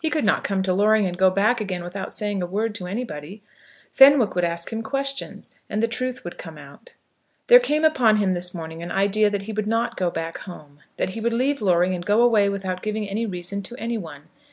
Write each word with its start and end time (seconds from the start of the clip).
He 0.00 0.08
could 0.08 0.22
not 0.24 0.44
come 0.44 0.62
to 0.62 0.72
Loring 0.72 1.04
and 1.04 1.18
go 1.18 1.30
back 1.30 1.60
again 1.60 1.82
without 1.82 2.12
saying 2.12 2.40
a 2.40 2.46
word 2.46 2.76
to 2.76 2.86
anybody. 2.86 3.42
Fenwick 3.90 4.36
would 4.36 4.44
ask 4.44 4.72
him 4.72 4.82
questions, 4.84 5.52
and 5.68 5.82
the 5.82 5.88
truth 5.88 6.22
would 6.22 6.38
come 6.38 6.56
out. 6.56 6.94
There 7.48 7.58
came 7.58 7.84
upon 7.84 8.18
him 8.18 8.34
this 8.34 8.54
morning 8.54 8.84
an 8.84 8.92
idea 8.92 9.30
that 9.30 9.42
he 9.42 9.52
would 9.52 9.66
not 9.66 9.96
go 9.96 10.12
back 10.12 10.38
home; 10.38 10.78
that 10.96 11.10
he 11.10 11.20
would 11.20 11.32
leave 11.34 11.60
Loring 11.60 11.92
and 11.92 12.06
go 12.06 12.22
away 12.22 12.48
without 12.48 12.82
giving 12.84 13.08
any 13.08 13.26
reason 13.26 13.62
to 13.62 13.74
any 13.76 13.98
one. 13.98 14.28